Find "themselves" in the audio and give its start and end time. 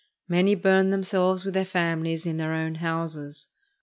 0.91-1.45